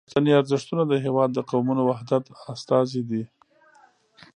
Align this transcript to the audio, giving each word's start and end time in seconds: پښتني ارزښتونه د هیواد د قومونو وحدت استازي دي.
پښتني 0.07 0.31
ارزښتونه 0.39 0.83
د 0.87 0.93
هیواد 1.05 1.29
د 1.33 1.39
قومونو 1.49 1.81
وحدت 1.89 2.23
استازي 2.53 3.01
دي. 3.09 3.23